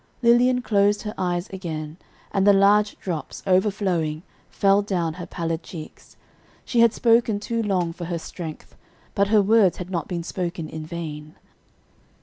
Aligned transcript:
Lilian 0.23 0.63
closed 0.63 1.03
her 1.03 1.13
eyes 1.15 1.47
again, 1.49 1.97
and 2.31 2.47
the 2.47 2.53
large 2.53 2.97
drops, 2.99 3.43
overflowing, 3.45 4.23
fell 4.49 4.81
down 4.81 5.13
her 5.13 5.27
pallid 5.27 5.61
cheeks; 5.61 6.17
she 6.65 6.79
had 6.79 6.91
spoken 6.91 7.39
too 7.39 7.61
long 7.61 7.93
for 7.93 8.05
her 8.05 8.17
strength, 8.17 8.75
but 9.13 9.27
her 9.27 9.43
words 9.43 9.77
had 9.77 9.91
not 9.91 10.07
been 10.07 10.23
spoken 10.23 10.67
in 10.67 10.87
vain. 10.87 11.35